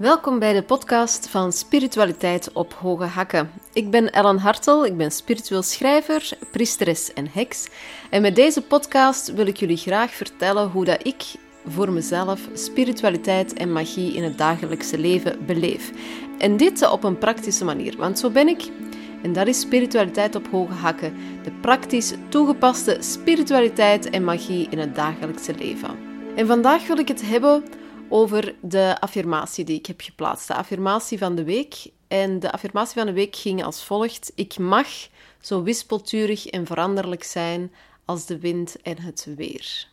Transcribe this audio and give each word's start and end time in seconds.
Welkom 0.00 0.38
bij 0.38 0.52
de 0.52 0.62
podcast 0.62 1.28
van 1.28 1.52
Spiritualiteit 1.52 2.52
op 2.52 2.72
Hoge 2.72 3.04
Hakken. 3.04 3.50
Ik 3.72 3.90
ben 3.90 4.12
Ellen 4.12 4.38
Hartel, 4.38 4.86
ik 4.86 4.96
ben 4.96 5.10
spiritueel 5.10 5.62
schrijver, 5.62 6.30
priesteres 6.50 7.12
en 7.12 7.28
heks. 7.32 7.68
En 8.10 8.22
met 8.22 8.36
deze 8.36 8.62
podcast 8.62 9.32
wil 9.32 9.46
ik 9.46 9.56
jullie 9.56 9.76
graag 9.76 10.10
vertellen 10.10 10.70
hoe 10.70 10.84
dat 10.84 11.06
ik 11.06 11.22
voor 11.66 11.92
mezelf 11.92 12.48
spiritualiteit 12.52 13.52
en 13.52 13.72
magie 13.72 14.12
in 14.12 14.22
het 14.22 14.38
dagelijkse 14.38 14.98
leven 14.98 15.46
beleef. 15.46 15.92
En 16.38 16.56
dit 16.56 16.90
op 16.90 17.04
een 17.04 17.18
praktische 17.18 17.64
manier, 17.64 17.96
want 17.96 18.18
zo 18.18 18.30
ben 18.30 18.48
ik. 18.48 18.62
En 19.22 19.32
dat 19.32 19.46
is 19.46 19.60
spiritualiteit 19.60 20.34
op 20.34 20.48
hoge 20.50 20.72
hakken. 20.72 21.14
De 21.44 21.52
praktisch 21.60 22.14
toegepaste 22.28 22.96
spiritualiteit 23.00 24.10
en 24.10 24.24
magie 24.24 24.68
in 24.70 24.78
het 24.78 24.94
dagelijkse 24.94 25.54
leven. 25.54 25.98
En 26.36 26.46
vandaag 26.46 26.86
wil 26.86 26.98
ik 26.98 27.08
het 27.08 27.22
hebben 27.22 27.62
over 28.10 28.54
de 28.60 28.96
affirmatie 29.00 29.64
die 29.64 29.78
ik 29.78 29.86
heb 29.86 30.00
geplaatst. 30.00 30.48
De 30.48 30.54
affirmatie 30.54 31.18
van 31.18 31.34
de 31.34 31.44
week. 31.44 31.90
En 32.08 32.40
de 32.40 32.52
affirmatie 32.52 32.94
van 32.94 33.06
de 33.06 33.12
week 33.12 33.36
ging 33.36 33.64
als 33.64 33.84
volgt: 33.84 34.32
Ik 34.34 34.58
mag 34.58 34.88
zo 35.40 35.62
wispelturig 35.62 36.46
en 36.46 36.66
veranderlijk 36.66 37.24
zijn 37.24 37.72
als 38.04 38.26
de 38.26 38.38
wind 38.38 38.82
en 38.82 38.98
het 38.98 39.26
weer. 39.36 39.88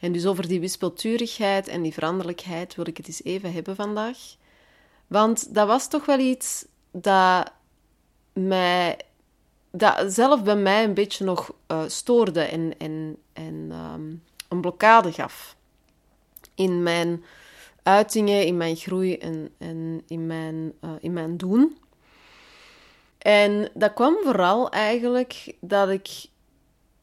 En 0.00 0.12
dus 0.12 0.26
over 0.26 0.48
die 0.48 0.60
wispelturigheid 0.60 1.68
en 1.68 1.82
die 1.82 1.92
veranderlijkheid 1.92 2.74
wil 2.74 2.86
ik 2.86 2.96
het 2.96 3.06
eens 3.06 3.24
even 3.24 3.52
hebben 3.52 3.76
vandaag. 3.76 4.18
Want 5.06 5.54
dat 5.54 5.66
was 5.66 5.88
toch 5.88 6.06
wel 6.06 6.18
iets 6.18 6.66
dat 6.90 7.52
mij, 8.32 8.98
dat 9.70 10.12
zelf 10.12 10.42
bij 10.42 10.56
mij 10.56 10.84
een 10.84 10.94
beetje 10.94 11.24
nog 11.24 11.52
uh, 11.68 11.82
stoorde 11.86 12.40
en, 12.40 12.78
en, 12.78 13.16
en 13.32 13.72
um, 13.72 14.22
een 14.48 14.60
blokkade 14.60 15.12
gaf 15.12 15.56
in 16.58 16.82
mijn 16.82 17.24
uitingen, 17.82 18.46
in 18.46 18.56
mijn 18.56 18.76
groei 18.76 19.16
en, 19.16 19.50
en 19.58 20.02
in, 20.06 20.26
mijn, 20.26 20.72
uh, 20.84 20.90
in 21.00 21.12
mijn 21.12 21.36
doen. 21.36 21.78
En 23.18 23.70
dat 23.74 23.94
kwam 23.94 24.16
vooral 24.22 24.70
eigenlijk 24.70 25.54
dat 25.60 25.88
ik 25.88 26.08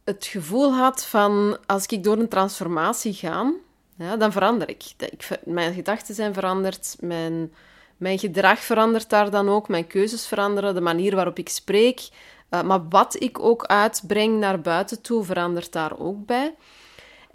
het 0.04 0.26
gevoel 0.26 0.74
had 0.74 1.06
van 1.06 1.58
als 1.66 1.86
ik 1.86 2.04
door 2.04 2.18
een 2.18 2.28
transformatie 2.28 3.14
ga, 3.14 3.54
ja, 3.98 4.18
dan 4.18 4.32
verander 4.32 4.70
ik. 4.70 4.84
ik. 4.98 5.28
Mijn 5.44 5.74
gedachten 5.74 6.16
zijn 6.16 6.34
veranderd, 6.34 6.96
mijn, 7.00 7.54
mijn 7.98 8.20
gedrag 8.20 8.60
verandert 8.60 9.10
daar 9.10 9.30
dan 9.30 9.50
ook, 9.50 9.68
mijn 9.68 9.88
keuzes 9.88 10.28
veranderen, 10.28 10.74
de 10.74 10.82
manier 10.82 11.16
waarop 11.16 11.38
ik 11.38 11.50
spreek. 11.50 12.10
Uh, 12.50 12.62
maar 12.62 12.88
wat 12.90 13.22
ik 13.22 13.40
ook 13.40 13.66
uitbreng 13.66 14.40
naar 14.40 14.62
buiten 14.62 15.02
toe, 15.02 15.24
verandert 15.24 15.72
daar 15.72 16.00
ook 16.00 16.26
bij. 16.26 16.54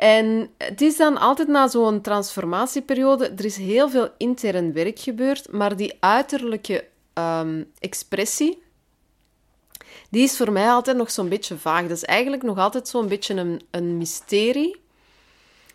En 0.01 0.51
het 0.59 0.81
is 0.81 0.97
dan 0.97 1.19
altijd 1.19 1.49
na 1.49 1.69
zo'n 1.69 2.01
transformatieperiode, 2.01 3.29
er 3.29 3.45
is 3.45 3.57
heel 3.57 3.91
veel 3.91 4.09
intern 4.17 4.73
werk 4.73 4.99
gebeurd, 4.99 5.53
maar 5.53 5.77
die 5.77 5.97
uiterlijke 6.01 6.85
um, 7.15 7.71
expressie, 7.79 8.63
die 10.11 10.23
is 10.23 10.37
voor 10.37 10.53
mij 10.53 10.69
altijd 10.69 10.97
nog 10.97 11.11
zo'n 11.11 11.29
beetje 11.29 11.59
vaag. 11.59 11.83
Dat 11.83 11.97
is 11.97 12.05
eigenlijk 12.05 12.43
nog 12.43 12.59
altijd 12.59 12.89
zo'n 12.89 13.09
beetje 13.09 13.35
een, 13.35 13.61
een 13.71 13.97
mysterie. 13.97 14.81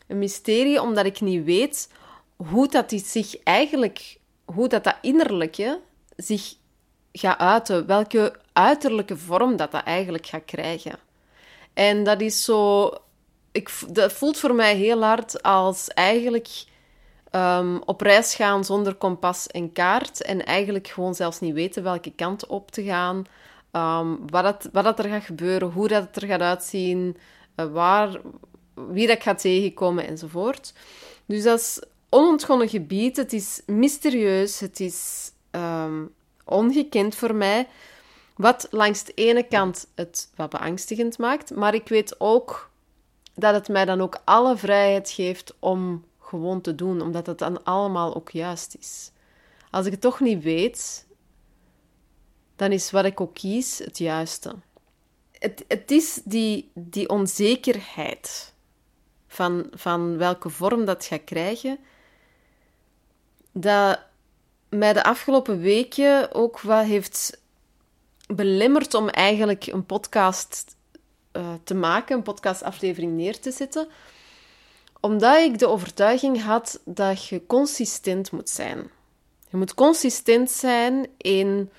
Een 0.08 0.20
mysterie 0.20 0.82
omdat 0.82 1.06
ik 1.06 1.22
niet 1.22 1.44
weet 1.44 1.90
hoe 2.36 2.68
dat 2.68 2.94
zich 2.96 3.44
eigenlijk, 3.44 4.18
hoe 4.46 4.68
dat, 4.68 4.84
dat 4.84 4.98
innerlijke 5.02 5.80
zich 6.16 6.56
gaat 7.12 7.40
uiten. 7.40 7.86
Welke 7.86 8.36
uiterlijke 8.54 9.18
vorm 9.18 9.56
dat 9.56 9.72
dat 9.72 9.84
eigenlijk 9.84 10.26
gaat 10.26 10.46
krijgen. 10.46 11.00
En 11.74 12.04
dat 12.04 12.22
is 12.22 12.44
zo 12.44 12.92
ik, 13.56 13.70
dat 13.90 14.14
voelt 14.14 14.40
voor 14.40 14.56
mij 14.56 14.76
heel 14.76 15.04
hard 15.04 15.44
als 15.44 15.88
eigenlijk 15.88 16.48
um, 17.32 17.82
op 17.86 18.02
reis 18.02 18.36
gaan 18.36 18.66
zonder 18.66 18.96
kompas 18.96 19.48
en 19.48 19.72
kaart. 19.72 20.22
En 20.22 20.46
eigenlijk 20.46 20.88
gewoon 20.88 21.16
zelfs 21.16 21.40
niet 21.40 21.54
weten 21.54 21.84
welke 21.84 22.12
kant 22.12 22.48
op 22.48 22.72
te 22.72 22.84
gaan. 22.84 23.26
Um, 23.72 24.30
wat, 24.30 24.44
dat, 24.44 24.70
wat 24.72 24.84
dat 24.84 25.00
er 25.00 25.10
gaat 25.10 25.24
gebeuren, 25.24 25.72
hoe 25.72 25.88
dat 25.88 26.16
er 26.16 26.28
gaat 26.28 26.42
uitzien, 26.42 27.18
uh, 27.56 27.66
waar, 27.66 28.22
wie 28.74 29.08
dat 29.08 29.22
gaat 29.22 29.40
tegenkomen 29.40 30.08
enzovoort. 30.08 30.74
Dus 31.26 31.44
dat 31.44 31.60
is 31.60 31.82
onontgonnen 32.10 32.70
gebied. 32.70 33.18
Het 33.18 33.34
is 33.34 33.62
mysterieus. 33.66 34.60
Het 34.60 34.80
is 34.80 35.32
um, 35.52 36.14
ongekend 36.46 37.16
voor 37.16 37.36
mij. 37.36 37.68
Wat 38.36 38.68
langs 38.72 39.04
de 39.04 39.14
ene 39.14 39.44
kant 39.44 39.88
het 39.96 40.30
wat 40.36 40.50
beangstigend 40.50 41.18
maakt, 41.18 41.56
maar 41.56 41.74
ik 41.74 41.88
weet 41.88 42.16
ook 42.18 42.70
dat 43.36 43.54
het 43.54 43.68
mij 43.68 43.86
dan 43.86 44.02
ook 44.02 44.22
alle 44.24 44.58
vrijheid 44.58 45.10
geeft 45.10 45.54
om 45.60 46.06
gewoon 46.20 46.62
te 46.62 46.76
doen, 46.76 47.02
omdat 47.02 47.26
het 47.26 47.38
dan 47.38 47.64
allemaal 47.64 48.16
ook 48.16 48.30
juist 48.30 48.76
is. 48.80 49.12
Als 49.72 49.86
ik 49.86 49.92
het 49.92 50.02
toch 50.02 50.20
niet 50.20 50.44
weet, 50.44 51.08
dan 52.56 52.72
is 52.72 52.92
wat 52.92 53.06
ik 53.06 53.22
ook 53.22 53.34
kies 53.34 53.78
het 53.78 53.98
juiste. 53.98 54.56
Het, 55.32 55.66
het 55.68 55.92
is 55.92 56.22
die, 56.24 56.72
die 56.74 57.10
onzekerheid 57.10 58.54
van, 59.28 59.68
van 59.72 60.18
welke 60.18 60.50
vorm 60.50 60.86
dat 60.86 61.06
gaat 61.06 61.24
krijgen, 61.24 61.80
dat 63.52 64.00
mij 64.70 64.94
de 64.94 65.04
afgelopen 65.04 65.60
weken 65.60 66.34
ook 66.34 66.60
wat 66.62 66.86
heeft 66.86 67.42
belemmerd 68.28 68.94
om 68.94 69.10
eigenlijk 69.10 69.66
een 69.66 69.86
podcast 69.86 70.75
uh, 71.36 71.54
te 71.64 71.74
maken, 71.74 72.16
een 72.16 72.24
podcastaflevering 72.24 73.14
neer 73.14 73.40
te 73.40 73.52
zetten, 73.52 73.88
omdat 75.00 75.38
ik 75.38 75.60
de 75.60 75.68
overtuiging 75.68 76.42
had 76.42 76.82
dat 76.86 77.28
je 77.28 77.46
consistent 77.46 78.32
moet 78.32 78.50
zijn. 78.50 78.90
Je 79.50 79.58
moet 79.58 79.74
consistent 79.74 80.52
zijn 80.52 81.08
in 81.18 81.70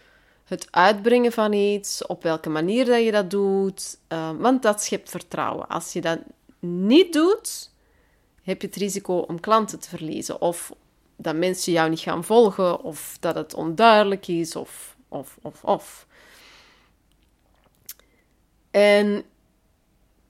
het 0.44 0.68
uitbrengen 0.70 1.32
van 1.32 1.52
iets, 1.52 2.06
op 2.06 2.22
welke 2.22 2.48
manier 2.48 2.84
dat 2.84 3.04
je 3.04 3.10
dat 3.10 3.30
doet, 3.30 3.98
uh, 4.08 4.30
want 4.38 4.62
dat 4.62 4.82
schept 4.82 5.10
vertrouwen. 5.10 5.68
Als 5.68 5.92
je 5.92 6.00
dat 6.00 6.18
niet 6.58 7.12
doet, 7.12 7.70
heb 8.42 8.60
je 8.60 8.66
het 8.66 8.76
risico 8.76 9.18
om 9.18 9.40
klanten 9.40 9.80
te 9.80 9.88
verliezen, 9.88 10.40
of 10.40 10.72
dat 11.16 11.36
mensen 11.36 11.72
jou 11.72 11.90
niet 11.90 12.00
gaan 12.00 12.24
volgen, 12.24 12.80
of 12.80 13.16
dat 13.20 13.34
het 13.34 13.54
onduidelijk 13.54 14.28
is, 14.28 14.56
of, 14.56 14.96
of, 15.08 15.38
of, 15.42 15.64
of. 15.64 16.06
En 18.70 19.24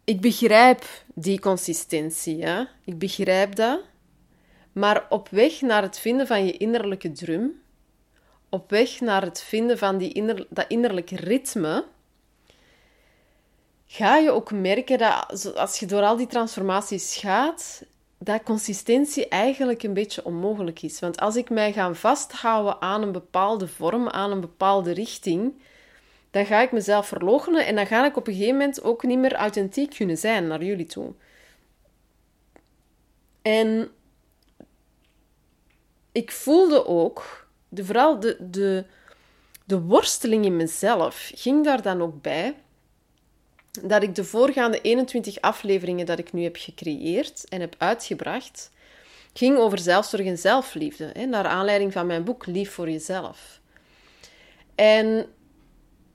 ik 0.06 0.20
begrijp 0.20 0.84
die 1.14 1.40
consistentie, 1.40 2.44
hè? 2.44 2.64
ik 2.84 2.98
begrijp 2.98 3.54
dat. 3.54 3.80
Maar 4.72 5.06
op 5.08 5.28
weg 5.28 5.60
naar 5.60 5.82
het 5.82 5.98
vinden 5.98 6.26
van 6.26 6.46
je 6.46 6.56
innerlijke 6.56 7.12
drum, 7.12 7.62
op 8.48 8.70
weg 8.70 9.00
naar 9.00 9.22
het 9.22 9.42
vinden 9.42 9.78
van 9.78 9.98
die 9.98 10.12
inner, 10.12 10.46
dat 10.48 10.64
innerlijke 10.68 11.16
ritme, 11.16 11.84
ga 13.86 14.16
je 14.16 14.30
ook 14.30 14.52
merken 14.52 14.98
dat 14.98 15.54
als 15.56 15.78
je 15.78 15.86
door 15.86 16.02
al 16.02 16.16
die 16.16 16.26
transformaties 16.26 17.16
gaat, 17.16 17.84
dat 18.18 18.42
consistentie 18.42 19.28
eigenlijk 19.28 19.82
een 19.82 19.94
beetje 19.94 20.24
onmogelijk 20.24 20.82
is. 20.82 21.00
Want 21.00 21.20
als 21.20 21.36
ik 21.36 21.50
mij 21.50 21.72
ga 21.72 21.94
vasthouden 21.94 22.80
aan 22.80 23.02
een 23.02 23.12
bepaalde 23.12 23.68
vorm, 23.68 24.08
aan 24.08 24.30
een 24.30 24.40
bepaalde 24.40 24.92
richting, 24.92 25.54
dan 26.30 26.46
ga 26.46 26.62
ik 26.62 26.72
mezelf 26.72 27.06
verloochenen 27.06 27.66
en 27.66 27.74
dan 27.74 27.86
ga 27.86 28.06
ik 28.06 28.16
op 28.16 28.26
een 28.26 28.32
gegeven 28.32 28.56
moment 28.56 28.82
ook 28.82 29.02
niet 29.02 29.18
meer 29.18 29.34
authentiek 29.34 29.94
kunnen 29.94 30.18
zijn 30.18 30.46
naar 30.46 30.62
jullie 30.62 30.86
toe. 30.86 31.12
En 33.42 33.90
ik 36.12 36.32
voelde 36.32 36.86
ook, 36.86 37.48
de, 37.68 37.84
vooral 37.84 38.20
de, 38.20 38.36
de, 38.50 38.84
de 39.64 39.80
worsteling 39.80 40.44
in 40.44 40.56
mezelf 40.56 41.30
ging 41.34 41.64
daar 41.64 41.82
dan 41.82 42.02
ook 42.02 42.22
bij, 42.22 42.54
dat 43.82 44.02
ik 44.02 44.14
de 44.14 44.24
voorgaande 44.24 44.80
21 44.80 45.40
afleveringen 45.40 46.06
dat 46.06 46.18
ik 46.18 46.32
nu 46.32 46.42
heb 46.42 46.56
gecreëerd 46.56 47.48
en 47.48 47.60
heb 47.60 47.74
uitgebracht, 47.78 48.70
ging 49.32 49.58
over 49.58 49.78
zelfzorg 49.78 50.26
en 50.26 50.38
zelfliefde, 50.38 51.10
hè, 51.12 51.26
naar 51.26 51.46
aanleiding 51.46 51.92
van 51.92 52.06
mijn 52.06 52.24
boek 52.24 52.46
Lief 52.46 52.72
voor 52.72 52.90
jezelf. 52.90 53.60
En 54.74 55.26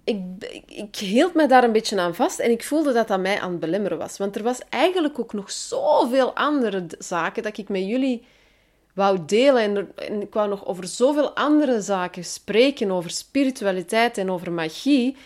ik, 0.03 0.19
ik, 0.65 0.95
hield 0.95 1.33
me 1.33 1.47
daar 1.47 1.63
een 1.63 1.71
beetje 1.71 1.99
aan 1.99 2.15
vast 2.15 2.39
en 2.39 2.51
ik 2.51 2.63
voelde 2.63 2.93
dat 2.93 3.07
dat 3.07 3.19
mij 3.19 3.39
aan 3.39 3.51
het 3.51 3.59
belemmeren 3.59 3.97
was. 3.97 4.17
Want 4.17 4.35
er 4.35 4.43
was 4.43 4.59
eigenlijk 4.69 5.19
ook 5.19 5.33
nog 5.33 5.51
zoveel 5.51 6.35
andere 6.35 6.85
zaken 6.99 7.43
dat 7.43 7.57
ik 7.57 7.69
met 7.69 7.85
jullie 7.85 8.25
wou 8.93 9.19
delen. 9.25 9.95
En, 9.95 10.21
ik 10.21 10.33
wou 10.33 10.49
nog 10.49 10.65
over 10.65 10.87
zoveel 10.87 11.35
andere 11.35 11.81
zaken 11.81 12.25
spreken, 12.25 12.91
over 12.91 13.09
spiritualiteit 13.09 14.17
en 14.17 14.31
over 14.31 14.51
magie, 14.51 15.17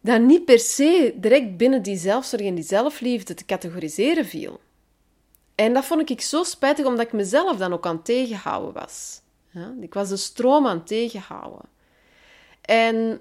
dat 0.00 0.20
niet 0.20 0.44
per 0.44 0.58
se 0.58 1.14
direct 1.16 1.56
binnen 1.56 1.82
die 1.82 1.96
zelfzorg 1.96 2.42
en 2.42 2.54
die 2.54 2.64
zelfliefde 2.64 3.34
te 3.34 3.44
categoriseren 3.44 4.26
viel. 4.26 4.60
En 5.54 5.72
dat 5.72 5.84
vond 5.84 6.10
ik 6.10 6.20
zo 6.20 6.42
spijtig, 6.42 6.86
omdat 6.86 7.06
ik 7.06 7.12
mezelf 7.12 7.56
dan 7.56 7.72
ook 7.72 7.86
aan 7.86 7.96
het 7.96 8.04
tegenhouden 8.04 8.72
was. 8.72 9.20
Ja? 9.50 9.74
Ik 9.80 9.94
was 9.94 10.08
de 10.08 10.16
stroom 10.16 10.66
aan 10.66 10.76
het 10.76 10.86
tegenhouden. 10.86 11.68
En 12.60 13.20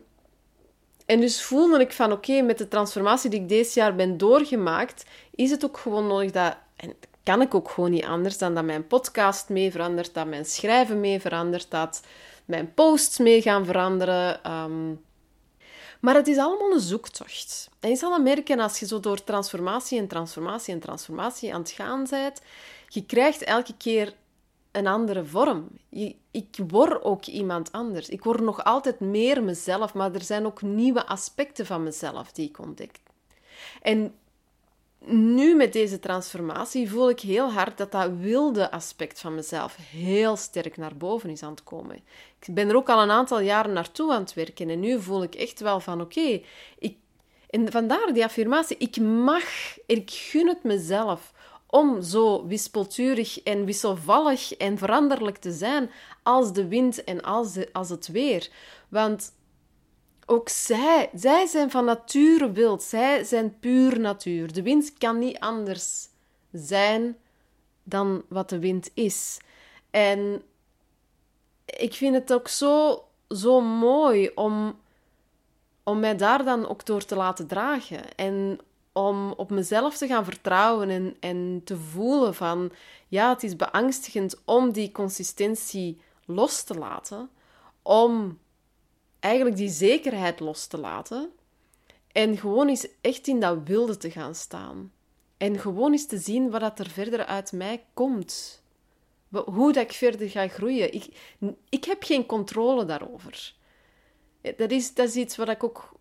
en 1.11 1.19
dus 1.19 1.43
voelde 1.43 1.79
ik 1.79 1.91
van 1.91 2.11
oké, 2.11 2.41
met 2.41 2.57
de 2.57 2.67
transformatie 2.67 3.29
die 3.29 3.41
ik 3.41 3.49
deze 3.49 3.79
jaar 3.79 3.95
ben 3.95 4.17
doorgemaakt, 4.17 5.05
is 5.35 5.51
het 5.51 5.65
ook 5.65 5.77
gewoon 5.77 6.07
nodig 6.07 6.31
dat. 6.31 6.55
En 6.75 6.93
kan 7.23 7.41
ik 7.41 7.55
ook 7.55 7.69
gewoon 7.69 7.91
niet 7.91 8.05
anders 8.05 8.37
dan 8.37 8.55
dat 8.55 8.63
mijn 8.63 8.87
podcast 8.87 9.49
mee 9.49 9.71
verandert, 9.71 10.13
dat 10.13 10.27
mijn 10.27 10.45
schrijven 10.45 10.99
mee 10.99 11.19
verandert, 11.19 11.71
dat 11.71 12.01
mijn 12.45 12.73
posts 12.73 13.17
mee 13.17 13.41
gaan 13.41 13.65
veranderen. 13.65 14.43
Ehm. 14.43 14.93
maar 15.99 16.15
het 16.15 16.27
is 16.27 16.37
allemaal 16.37 16.71
een 16.71 16.79
zoektocht. 16.79 17.69
En 17.79 17.89
je 17.89 17.95
zal 17.95 18.09
dan 18.09 18.23
merken 18.23 18.59
als 18.59 18.79
je 18.79 18.85
zo 18.85 18.99
door 18.99 19.23
transformatie 19.23 19.99
en 19.99 20.07
transformatie 20.07 20.73
en 20.73 20.79
transformatie 20.79 21.53
aan 21.53 21.61
het 21.61 21.71
gaan 21.71 22.07
bent, 22.09 22.41
je 22.87 23.05
krijgt 23.05 23.43
elke 23.43 23.73
keer 23.77 24.13
een 24.71 24.87
andere 24.87 25.25
vorm. 25.25 25.67
ik 26.31 26.57
word 26.67 27.03
ook 27.03 27.25
iemand 27.25 27.71
anders. 27.71 28.09
Ik 28.09 28.23
word 28.23 28.41
nog 28.41 28.63
altijd 28.63 28.99
meer 28.99 29.43
mezelf, 29.43 29.93
maar 29.93 30.13
er 30.13 30.21
zijn 30.21 30.45
ook 30.45 30.61
nieuwe 30.61 31.05
aspecten 31.05 31.65
van 31.65 31.83
mezelf 31.83 32.31
die 32.31 32.49
ik 32.49 32.59
ontdek. 32.59 32.99
En 33.81 34.15
nu 35.05 35.55
met 35.55 35.73
deze 35.73 35.99
transformatie 35.99 36.89
voel 36.89 37.09
ik 37.09 37.19
heel 37.19 37.51
hard 37.51 37.77
dat 37.77 37.91
dat 37.91 38.11
wilde 38.19 38.71
aspect 38.71 39.19
van 39.19 39.35
mezelf 39.35 39.75
heel 39.75 40.35
sterk 40.35 40.77
naar 40.77 40.97
boven 40.97 41.29
is 41.29 41.43
aan 41.43 41.51
het 41.51 41.63
komen. 41.63 41.95
Ik 42.39 42.53
ben 42.53 42.69
er 42.69 42.75
ook 42.75 42.89
al 42.89 43.01
een 43.01 43.11
aantal 43.11 43.39
jaren 43.39 43.73
naartoe 43.73 44.13
aan 44.13 44.21
het 44.21 44.33
werken 44.33 44.69
en 44.69 44.79
nu 44.79 45.01
voel 45.01 45.23
ik 45.23 45.35
echt 45.35 45.59
wel 45.59 45.79
van 45.79 46.01
oké, 46.01 46.41
ik 46.79 46.95
en 47.51 47.71
vandaar 47.71 48.13
die 48.13 48.23
affirmatie, 48.23 48.77
ik 48.77 48.97
mag, 48.97 49.43
ik 49.85 50.11
gun 50.11 50.47
het 50.47 50.63
mezelf 50.63 51.33
om 51.71 52.01
zo 52.01 52.45
wispelturig 52.47 53.43
en 53.43 53.65
wisselvallig 53.65 54.53
en 54.53 54.77
veranderlijk 54.77 55.37
te 55.37 55.51
zijn 55.51 55.89
als 56.23 56.53
de 56.53 56.67
wind 56.67 57.03
en 57.03 57.21
als, 57.21 57.53
de, 57.53 57.69
als 57.71 57.89
het 57.89 58.07
weer. 58.07 58.49
Want 58.89 59.33
ook 60.25 60.49
zij, 60.49 61.09
zij 61.13 61.45
zijn 61.45 61.71
van 61.71 61.85
nature 61.85 62.51
wild. 62.51 62.83
Zij 62.83 63.23
zijn 63.23 63.59
puur 63.59 63.99
natuur. 63.99 64.53
De 64.53 64.61
wind 64.61 64.93
kan 64.97 65.19
niet 65.19 65.39
anders 65.39 66.07
zijn 66.51 67.17
dan 67.83 68.23
wat 68.27 68.49
de 68.49 68.59
wind 68.59 68.91
is. 68.93 69.39
En 69.89 70.41
ik 71.65 71.93
vind 71.93 72.15
het 72.15 72.33
ook 72.33 72.47
zo, 72.47 73.03
zo 73.29 73.61
mooi 73.61 74.31
om, 74.35 74.79
om 75.83 75.99
mij 75.99 76.17
daar 76.17 76.43
dan 76.43 76.67
ook 76.67 76.85
door 76.85 77.05
te 77.05 77.15
laten 77.15 77.47
dragen. 77.47 78.15
En 78.15 78.59
om 78.93 79.31
op 79.31 79.49
mezelf 79.49 79.97
te 79.97 80.07
gaan 80.07 80.25
vertrouwen 80.25 80.89
en, 80.89 81.15
en 81.19 81.61
te 81.63 81.77
voelen 81.77 82.35
van... 82.35 82.71
Ja, 83.07 83.29
het 83.29 83.43
is 83.43 83.55
beangstigend 83.55 84.41
om 84.45 84.71
die 84.71 84.91
consistentie 84.91 86.01
los 86.25 86.63
te 86.63 86.73
laten. 86.73 87.29
Om 87.81 88.39
eigenlijk 89.19 89.55
die 89.55 89.69
zekerheid 89.69 90.39
los 90.39 90.67
te 90.67 90.77
laten 90.77 91.31
en 92.11 92.37
gewoon 92.37 92.67
eens 92.67 92.87
echt 93.01 93.27
in 93.27 93.39
dat 93.39 93.57
wilde 93.63 93.97
te 93.97 94.11
gaan 94.11 94.35
staan. 94.35 94.91
En 95.37 95.59
gewoon 95.59 95.91
eens 95.91 96.05
te 96.05 96.17
zien 96.17 96.49
wat 96.49 96.61
dat 96.61 96.79
er 96.79 96.89
verder 96.89 97.25
uit 97.25 97.51
mij 97.51 97.85
komt. 97.93 98.63
Hoe 99.29 99.73
dat 99.73 99.83
ik 99.83 99.91
verder 99.91 100.29
ga 100.29 100.47
groeien. 100.47 100.93
Ik, 100.93 101.35
ik 101.69 101.83
heb 101.83 102.03
geen 102.03 102.25
controle 102.25 102.85
daarover. 102.85 103.53
Dat 104.57 104.71
is, 104.71 104.93
dat 104.93 105.07
is 105.07 105.15
iets 105.15 105.35
wat 105.35 105.49
ik 105.49 105.63
ook 105.63 105.91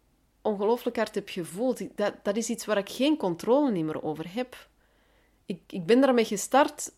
ongelooflijk 0.42 0.96
hard 0.96 1.14
heb 1.14 1.28
gevoeld. 1.28 1.96
Dat, 1.96 2.14
dat 2.22 2.36
is 2.36 2.48
iets 2.48 2.64
waar 2.64 2.78
ik 2.78 2.88
geen 2.88 3.16
controle 3.16 3.70
meer 3.70 4.02
over 4.02 4.24
heb. 4.34 4.68
Ik, 5.46 5.60
ik 5.66 5.86
ben 5.86 6.00
daarmee 6.00 6.24
gestart 6.24 6.92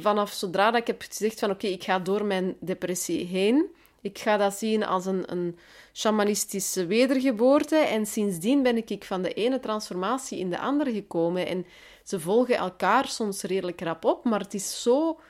vanaf 0.00 0.32
zodra 0.32 0.70
dat 0.70 0.80
ik 0.80 0.86
heb 0.86 1.02
gezegd 1.02 1.38
van 1.38 1.50
oké, 1.50 1.66
ik 1.66 1.84
ga 1.84 1.98
door 1.98 2.24
mijn 2.24 2.56
depressie 2.60 3.26
heen. 3.26 3.66
Ik 4.00 4.18
ga 4.18 4.36
dat 4.36 4.54
zien 4.54 4.84
als 4.84 5.06
een, 5.06 5.32
een 5.32 5.58
shamanistische 5.92 6.86
wedergeboorte. 6.86 7.76
En 7.76 8.06
sindsdien 8.06 8.62
ben 8.62 8.76
ik 8.76 9.04
van 9.04 9.22
de 9.22 9.32
ene 9.32 9.60
transformatie 9.60 10.38
in 10.38 10.50
de 10.50 10.58
andere 10.58 10.92
gekomen. 10.92 11.46
En 11.46 11.66
ze 12.04 12.20
volgen 12.20 12.56
elkaar 12.56 13.08
soms 13.08 13.42
redelijk 13.42 13.80
rap 13.80 14.04
op, 14.04 14.24
maar 14.24 14.40
het 14.40 14.54
is 14.54 14.82
zo 14.82 15.20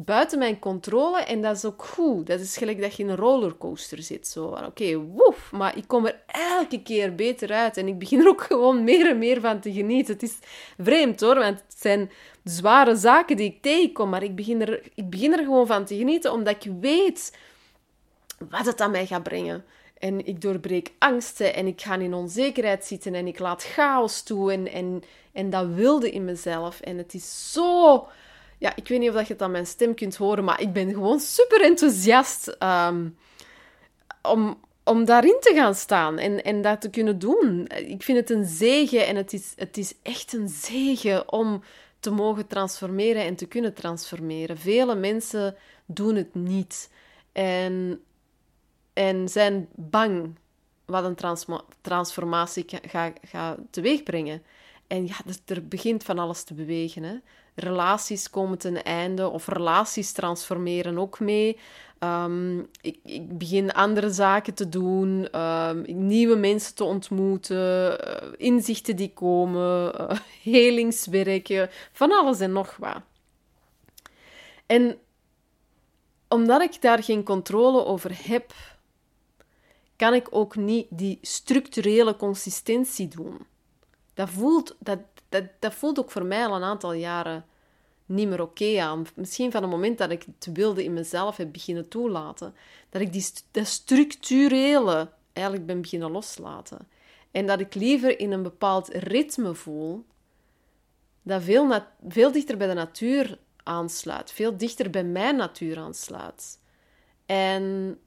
buiten 0.00 0.38
mijn 0.38 0.58
controle 0.58 1.20
en 1.20 1.42
dat 1.42 1.56
is 1.56 1.64
ook 1.64 1.84
goed. 1.84 2.26
Dat 2.26 2.40
is 2.40 2.56
gelijk 2.56 2.80
dat 2.80 2.96
je 2.96 3.02
in 3.02 3.08
een 3.08 3.16
rollercoaster 3.16 4.02
zit. 4.02 4.26
Zo 4.26 4.44
oké, 4.44 4.96
woef, 4.96 5.52
maar 5.52 5.76
ik 5.76 5.84
kom 5.86 6.06
er 6.06 6.20
elke 6.26 6.82
keer 6.82 7.14
beter 7.14 7.52
uit 7.52 7.76
en 7.76 7.88
ik 7.88 7.98
begin 7.98 8.20
er 8.20 8.28
ook 8.28 8.42
gewoon 8.42 8.84
meer 8.84 9.08
en 9.10 9.18
meer 9.18 9.40
van 9.40 9.60
te 9.60 9.72
genieten. 9.72 10.12
Het 10.12 10.22
is 10.22 10.38
vreemd 10.78 11.20
hoor, 11.20 11.34
want 11.34 11.58
het 11.58 11.76
zijn 11.78 12.10
zware 12.44 12.96
zaken 12.96 13.36
die 13.36 13.46
ik 13.46 13.62
tegenkom, 13.62 14.08
maar 14.08 14.22
ik 14.22 14.36
begin 14.36 14.60
er, 14.60 14.82
ik 14.94 15.10
begin 15.10 15.32
er 15.32 15.44
gewoon 15.44 15.66
van 15.66 15.84
te 15.84 15.96
genieten 15.96 16.32
omdat 16.32 16.64
ik 16.64 16.72
weet 16.80 17.36
wat 18.50 18.66
het 18.66 18.80
aan 18.80 18.90
mij 18.90 19.06
gaat 19.06 19.22
brengen. 19.22 19.64
En 19.98 20.26
ik 20.26 20.40
doorbreek 20.40 20.92
angsten 20.98 21.54
en 21.54 21.66
ik 21.66 21.80
ga 21.80 21.96
in 21.96 22.14
onzekerheid 22.14 22.84
zitten 22.84 23.14
en 23.14 23.26
ik 23.26 23.38
laat 23.38 23.64
chaos 23.64 24.22
toe 24.22 24.52
en, 24.52 24.72
en, 24.72 25.02
en 25.32 25.50
dat 25.50 25.66
wilde 25.66 26.10
in 26.10 26.24
mezelf. 26.24 26.80
En 26.80 26.98
het 26.98 27.14
is 27.14 27.52
zo... 27.52 28.06
Ja, 28.58 28.76
ik 28.76 28.88
weet 28.88 28.98
niet 28.98 29.10
of 29.10 29.26
je 29.26 29.32
het 29.32 29.42
aan 29.42 29.50
mijn 29.50 29.66
stem 29.66 29.94
kunt 29.94 30.16
horen, 30.16 30.44
maar 30.44 30.60
ik 30.60 30.72
ben 30.72 30.92
gewoon 30.92 31.20
super 31.20 31.60
enthousiast 31.60 32.56
um, 32.62 33.16
om, 34.22 34.60
om 34.84 35.04
daarin 35.04 35.36
te 35.40 35.52
gaan 35.54 35.74
staan 35.74 36.18
en, 36.18 36.44
en 36.44 36.62
dat 36.62 36.80
te 36.80 36.90
kunnen 36.90 37.18
doen. 37.18 37.66
Ik 37.66 38.02
vind 38.02 38.18
het 38.18 38.30
een 38.30 38.44
zegen 38.44 39.06
en 39.06 39.16
het 39.16 39.32
is, 39.32 39.52
het 39.56 39.76
is 39.76 39.94
echt 40.02 40.32
een 40.32 40.48
zegen 40.48 41.32
om 41.32 41.62
te 42.00 42.10
mogen 42.10 42.46
transformeren 42.46 43.24
en 43.24 43.36
te 43.36 43.46
kunnen 43.46 43.74
transformeren. 43.74 44.58
Vele 44.58 44.94
mensen 44.94 45.56
doen 45.86 46.14
het 46.14 46.34
niet. 46.34 46.90
En 47.32 48.02
en 48.98 49.28
zijn 49.28 49.68
bang 49.74 50.34
wat 50.84 51.04
een 51.04 51.44
transformatie 51.80 52.64
gaat 52.66 53.18
ga 53.22 53.56
teweegbrengen. 53.70 54.42
En 54.86 55.06
ja, 55.06 55.16
er 55.44 55.68
begint 55.68 56.04
van 56.04 56.18
alles 56.18 56.42
te 56.42 56.54
bewegen. 56.54 57.02
Hè. 57.02 57.14
Relaties 57.60 58.30
komen 58.30 58.58
ten 58.58 58.84
einde, 58.84 59.28
of 59.28 59.46
relaties 59.46 60.12
transformeren 60.12 60.98
ook 60.98 61.20
mee. 61.20 61.58
Ehm, 61.98 62.58
ik, 62.58 62.98
ik, 63.04 63.38
begin 63.38 63.72
andere 63.72 64.10
zaken 64.10 64.54
te 64.54 64.68
doen, 64.68 65.40
um, 65.40 65.84
nieuwe 65.86 66.36
mensen 66.36 66.74
te 66.74 66.84
ontmoeten, 66.84 67.98
uh, 68.08 68.28
inzichten 68.36 68.96
die 68.96 69.12
komen, 69.12 69.94
uh, 70.44 71.62
van 71.92 72.12
alles 72.12 72.40
en 72.40 72.52
nog 72.52 72.76
wat. 72.76 73.00
En 74.66 74.98
omdat 76.28 76.62
ik 76.62 76.80
daar 76.80 77.02
geen 77.02 77.22
controle 77.22 77.84
over 77.84 78.10
heb, 78.22 78.52
kan 79.96 80.14
ik 80.14 80.26
ook 80.30 80.56
niet 80.56 80.86
die 80.90 81.18
structurele 81.22 82.16
consistentie 82.16 83.08
doen. 83.08 83.38
Dat 84.18 84.30
voelt, 84.30 84.76
dat, 84.78 84.98
dat, 85.28 85.44
dat 85.58 85.74
voelt 85.74 85.98
ook 85.98 86.10
voor 86.10 86.24
mij 86.24 86.46
al 86.46 86.56
een 86.56 86.62
aantal 86.62 86.92
jaren 86.92 87.44
niet 88.06 88.28
meer 88.28 88.42
oké 88.42 88.80
aan. 88.80 89.06
Misschien 89.14 89.50
van 89.50 89.62
het 89.62 89.70
moment 89.70 89.98
dat 89.98 90.10
ik 90.10 90.24
het 90.38 90.48
wilde 90.52 90.84
in 90.84 90.92
mezelf 90.92 91.36
heb 91.36 91.52
beginnen 91.52 91.88
toelaten, 91.88 92.54
dat 92.88 93.00
ik 93.00 93.12
die, 93.12 93.26
dat 93.50 93.66
structurele 93.66 95.10
eigenlijk 95.32 95.66
ben 95.66 95.80
beginnen 95.80 96.10
loslaten. 96.10 96.88
En 97.30 97.46
dat 97.46 97.60
ik 97.60 97.74
liever 97.74 98.18
in 98.20 98.32
een 98.32 98.42
bepaald 98.42 98.88
ritme 98.88 99.54
voel, 99.54 100.04
dat 101.22 101.42
veel, 101.42 101.82
veel 102.08 102.32
dichter 102.32 102.56
bij 102.56 102.66
de 102.66 102.74
natuur 102.74 103.38
aansluit, 103.62 104.32
veel 104.32 104.56
dichter 104.56 104.90
bij 104.90 105.04
mijn 105.04 105.36
natuur 105.36 105.78
aansluit. 105.78 106.58
En 107.26 107.98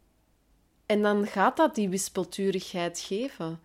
en 0.85 1.01
dan 1.01 1.27
gaat 1.27 1.57
dat 1.57 1.75
die 1.75 1.89
wispelturigheid 1.89 2.99
geven. 2.99 3.59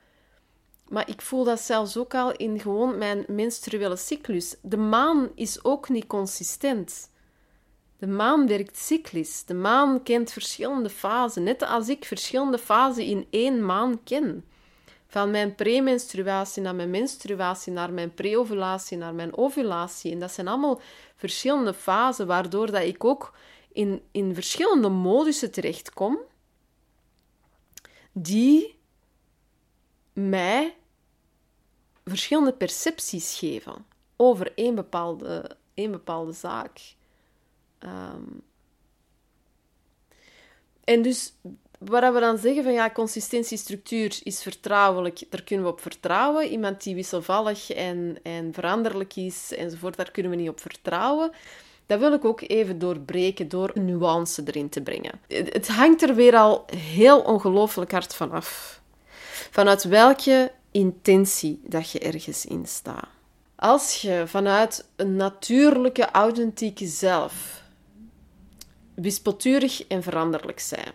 Maar 0.88 1.08
ik 1.08 1.22
voel 1.22 1.44
dat 1.44 1.60
zelfs 1.60 1.96
ook 1.96 2.14
al 2.14 2.32
in 2.32 2.60
gewoon 2.60 2.98
mijn 2.98 3.24
menstruele 3.28 3.96
cyclus. 3.96 4.56
De 4.62 4.76
maan 4.76 5.28
is 5.34 5.64
ook 5.64 5.88
niet 5.88 6.06
consistent. 6.06 7.10
De 7.98 8.06
maan 8.06 8.46
werkt 8.46 8.76
cyclisch. 8.76 9.44
De 9.44 9.54
maan 9.54 10.02
kent 10.02 10.32
verschillende 10.32 10.90
fasen, 10.90 11.42
net 11.42 11.62
als 11.62 11.88
ik 11.88 12.04
verschillende 12.04 12.58
fasen 12.58 13.04
in 13.04 13.26
één 13.30 13.64
maan 13.64 14.02
ken. 14.04 14.44
Van 15.06 15.30
mijn 15.30 15.54
premenstruatie 15.54 16.62
naar 16.62 16.74
mijn 16.74 16.90
menstruatie, 16.90 17.72
naar 17.72 17.92
mijn 17.92 18.14
preovulatie, 18.14 18.96
naar 18.96 19.14
mijn 19.14 19.36
ovulatie. 19.36 20.12
En 20.12 20.18
dat 20.18 20.32
zijn 20.32 20.48
allemaal 20.48 20.80
verschillende 21.16 21.74
fasen, 21.74 22.26
waardoor 22.26 22.70
dat 22.70 22.82
ik 22.82 23.04
ook 23.04 23.34
in, 23.72 24.02
in 24.10 24.34
verschillende 24.34 24.88
modussen 24.88 25.50
terechtkom 25.50 26.18
die 28.12 28.75
mij 30.16 30.74
verschillende 32.04 32.52
percepties 32.52 33.38
geven 33.38 33.86
over 34.16 34.52
één 34.54 34.74
bepaalde, 34.74 35.56
één 35.74 35.90
bepaalde 35.90 36.32
zaak. 36.32 36.80
Ehm, 37.78 38.22
en 40.84 41.02
dus 41.02 41.32
waar 41.78 42.14
we 42.14 42.20
dan 42.20 42.38
zeggen 42.38 42.62
van 42.62 42.72
ja, 42.72 42.90
consistentiestructuur 42.90 44.20
is 44.22 44.42
vertrouwelijk, 44.42 45.22
daar 45.30 45.42
kunnen 45.42 45.64
we 45.64 45.72
op 45.72 45.80
vertrouwen. 45.80 46.48
Iemand 46.48 46.82
die 46.82 46.94
wisselvallig 46.94 47.70
en, 47.70 48.18
en 48.22 48.52
veranderlijk 48.52 49.16
is 49.16 49.54
enzovoort, 49.54 49.96
daar 49.96 50.10
kunnen 50.10 50.32
we 50.32 50.38
niet 50.38 50.48
op 50.48 50.60
vertrouwen. 50.60 51.30
Dat 51.86 51.98
wil 51.98 52.12
ik 52.12 52.24
ook 52.24 52.40
even 52.40 52.78
doorbreken 52.78 53.48
door 53.48 53.70
nuance 53.74 54.42
erin 54.44 54.68
te 54.68 54.82
brengen. 54.82 55.20
Het 55.28 55.68
hangt 55.68 56.02
er 56.02 56.14
weer 56.14 56.36
al 56.36 56.64
heel 56.76 57.20
ongelooflijk 57.20 57.90
hard 57.90 58.14
vanaf. 58.14 58.80
Vanuit 59.50 59.84
welke 59.84 60.52
intentie 60.70 61.60
dat 61.64 61.90
je 61.90 61.98
ergens 61.98 62.46
in 62.46 62.66
staat. 62.66 63.08
Als 63.56 64.00
je 64.00 64.22
vanuit 64.26 64.84
een 64.96 65.16
natuurlijke, 65.16 66.10
authentieke 66.10 66.86
zelf 66.86 67.62
wispelturig 68.94 69.86
en 69.86 70.02
veranderlijk 70.02 70.66
bent, 70.70 70.92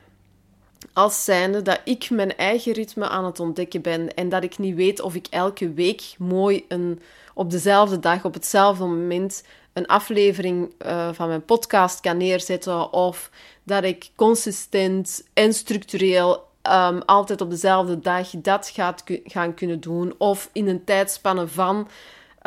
als 0.93 1.24
zijnde 1.24 1.62
dat 1.62 1.81
ik 1.84 2.10
mijn 2.10 2.38
eigen 2.38 2.74
ritme 2.74 3.08
aan 3.08 3.25
het 3.25 3.39
ontdekken 3.39 3.81
ben 3.81 4.13
en 4.13 4.29
dat 4.29 4.43
ik 4.43 4.58
niet 4.58 4.75
weet 4.75 5.01
of 5.01 5.15
ik 5.15 5.27
elke 5.29 5.74
week 5.74 6.15
mooi 6.17 6.65
een, 6.67 7.01
op 7.34 7.51
dezelfde 7.51 8.00
dag, 8.00 8.25
op 8.25 8.34
hetzelfde 8.34 8.86
moment, 8.86 9.43
een 9.74 9.88
aflevering 9.88 10.74
uh, 10.86 11.13
van 11.13 11.27
mijn 11.27 11.46
podcast 11.46 12.00
kan 12.00 12.17
neerzetten 12.17 12.93
of 12.93 13.29
dat 13.63 13.84
ik 13.84 14.12
consistent 14.15 15.24
en 15.34 15.53
structureel 15.53 16.50
um, 16.63 17.01
altijd 17.06 17.41
op 17.41 17.50
dezelfde 17.50 18.00
dag 18.00 18.30
dat 18.30 18.72
gaat 18.74 19.03
gaan 19.24 19.53
kunnen 19.53 19.80
doen 19.80 20.13
of 20.18 20.50
in 20.51 20.68
een 20.68 20.84
tijdspanne 20.84 21.48
van. 21.48 21.88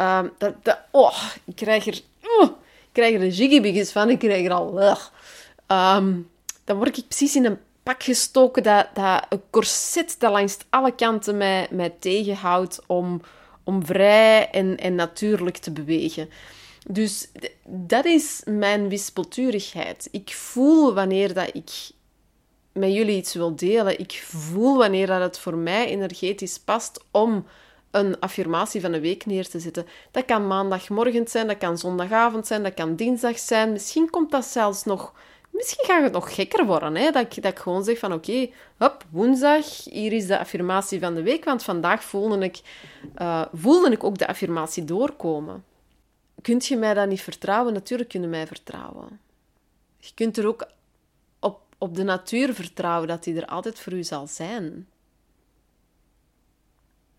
Um, 0.00 0.32
dat, 0.38 0.78
oh, 0.90 1.22
ik 1.44 1.56
krijg 1.56 1.86
er, 1.86 2.00
oh, 2.38 2.48
ik 2.80 2.92
krijg 2.92 3.14
er 3.14 3.22
een 3.22 3.86
van, 3.86 4.10
ik 4.10 4.18
krijg 4.18 4.46
er 4.46 4.52
al. 4.52 4.96
Um, 5.68 6.30
dan 6.64 6.76
word 6.76 6.98
ik 6.98 7.08
precies 7.08 7.36
in 7.36 7.44
een 7.44 7.58
pak 7.82 8.02
gestoken 8.02 8.62
dat, 8.62 8.86
dat 8.94 9.26
een 9.28 9.42
corset 9.50 10.16
dat 10.18 10.32
langs 10.32 10.56
alle 10.70 10.94
kanten 10.94 11.36
mij, 11.36 11.66
mij 11.70 11.94
tegenhoudt 11.98 12.80
om, 12.86 13.20
om 13.64 13.86
vrij 13.86 14.50
en, 14.50 14.76
en 14.76 14.94
natuurlijk 14.94 15.56
te 15.56 15.70
bewegen. 15.70 16.30
Dus 16.86 17.28
dat 17.66 18.04
is 18.04 18.42
mijn 18.44 18.88
wispelturigheid. 18.88 20.08
Ik 20.10 20.34
voel 20.34 20.94
wanneer 20.94 21.34
dat 21.34 21.50
ik 21.52 21.70
met 22.74 22.92
jullie 22.92 23.16
iets 23.16 23.34
wil 23.34 23.56
delen. 23.56 23.98
Ik 23.98 24.22
voel 24.26 24.76
wanneer 24.76 25.06
dat 25.06 25.20
het 25.20 25.38
voor 25.38 25.56
mij 25.56 25.86
energetisch 25.86 26.58
past 26.58 27.04
om 27.10 27.46
een 27.90 28.20
affirmatie 28.20 28.80
van 28.80 28.92
de 28.92 29.00
week 29.00 29.26
neer 29.26 29.48
te 29.48 29.60
zetten. 29.60 29.86
Dat 30.10 30.24
kan 30.24 30.46
maandagmorgen 30.46 31.28
zijn, 31.28 31.46
dat 31.46 31.58
kan 31.58 31.78
zondagavond 31.78 32.46
zijn, 32.46 32.62
dat 32.62 32.74
kan 32.74 32.96
dinsdag 32.96 33.38
zijn. 33.38 33.72
Misschien 33.72 34.10
komt 34.10 34.30
dat 34.30 34.44
zelfs 34.44 34.84
nog 34.84 35.12
Misschien 35.54 35.84
gaat 35.84 36.02
het 36.02 36.12
nog 36.12 36.34
gekker 36.34 36.66
worden. 36.66 36.94
Hè? 36.94 37.10
Dat, 37.10 37.36
ik, 37.36 37.42
dat 37.42 37.52
ik 37.52 37.58
gewoon 37.58 37.84
zeg 37.84 37.98
van 37.98 38.12
oké, 38.12 38.48
okay, 38.78 38.96
woensdag, 39.10 39.84
hier 39.84 40.12
is 40.12 40.26
de 40.26 40.38
affirmatie 40.38 41.00
van 41.00 41.14
de 41.14 41.22
week. 41.22 41.44
Want 41.44 41.62
vandaag 41.62 42.04
voelde 42.04 42.38
ik, 42.38 42.60
uh, 43.18 43.44
voelde 43.52 43.90
ik 43.90 44.04
ook 44.04 44.18
de 44.18 44.26
affirmatie 44.26 44.84
doorkomen. 44.84 45.64
Kunt 46.42 46.66
je 46.66 46.76
mij 46.76 46.94
dan 46.94 47.08
niet 47.08 47.22
vertrouwen? 47.22 47.72
Natuurlijk 47.72 48.08
kun 48.08 48.20
je 48.20 48.26
mij 48.26 48.46
vertrouwen. 48.46 49.20
Je 49.98 50.10
kunt 50.14 50.38
er 50.38 50.46
ook 50.46 50.66
op, 51.78 51.94
de 51.94 52.02
natuur 52.02 52.54
vertrouwen 52.54 53.08
dat 53.08 53.24
die 53.24 53.40
er 53.40 53.46
altijd 53.46 53.80
voor 53.80 53.92
u 53.92 54.02
zal 54.02 54.26
zijn. 54.26 54.88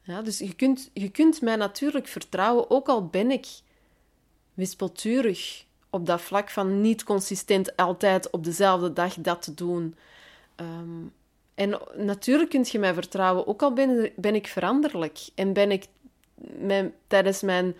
Ja, 0.01 0.21
dus 0.21 0.37
je 0.37 0.53
kunt, 0.53 0.89
je 0.93 1.09
kunt 1.09 1.41
mij 1.41 1.55
natuurlijk 1.55 2.07
vertrouwen, 2.07 2.69
ook 2.69 2.87
al 2.87 3.05
ben 3.05 3.31
ik 3.31 3.47
wispelturig 4.53 5.65
op 5.89 6.05
dat 6.05 6.21
vlak 6.21 6.49
van 6.49 6.81
niet 6.81 7.03
consistent 7.03 7.75
altijd 7.75 8.29
op 8.29 8.43
dezelfde 8.43 8.93
dag 8.93 9.13
dat 9.13 9.41
te 9.41 9.53
doen. 9.53 9.95
Ehm, 10.55 11.03
en 11.55 11.79
natuurlijk 11.95 12.49
kun 12.49 12.65
je 12.67 12.79
mij 12.79 12.93
vertrouwen, 12.93 13.47
ook 13.47 13.61
al 13.61 13.73
ben, 13.73 14.11
ben 14.15 14.35
ik 14.35 14.47
veranderlijk 14.47 15.19
en 15.35 15.53
ben 15.53 15.71
ik 15.71 15.85
mijn, 16.57 16.93
tijdens 17.07 17.41
mijn 17.41 17.75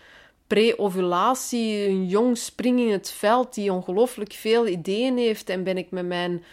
pre-ovulatie 0.47 1.87
een 1.87 2.07
jong 2.07 2.37
spring 2.37 2.79
in 2.79 2.91
het 2.91 3.11
veld 3.11 3.53
die 3.53 3.73
ongelooflijk 3.73 4.33
veel 4.33 4.67
ideeën 4.67 5.17
heeft 5.17 5.49
en 5.49 5.63
ben 5.63 5.77
ik 5.77 5.91
met 5.91 6.05
mijn 6.05 6.43